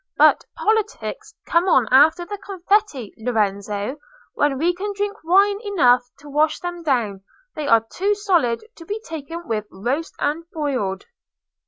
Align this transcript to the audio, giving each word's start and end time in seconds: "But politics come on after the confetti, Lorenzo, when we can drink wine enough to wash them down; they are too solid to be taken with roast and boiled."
"But 0.17 0.43
politics 0.55 1.35
come 1.45 1.65
on 1.69 1.87
after 1.91 2.25
the 2.25 2.39
confetti, 2.39 3.13
Lorenzo, 3.19 3.99
when 4.33 4.57
we 4.57 4.73
can 4.73 4.93
drink 4.95 5.23
wine 5.23 5.59
enough 5.63 6.01
to 6.21 6.27
wash 6.27 6.57
them 6.59 6.81
down; 6.81 7.23
they 7.53 7.67
are 7.67 7.85
too 7.91 8.15
solid 8.15 8.63
to 8.77 8.83
be 8.87 8.99
taken 9.01 9.47
with 9.47 9.67
roast 9.69 10.15
and 10.17 10.49
boiled." 10.49 11.05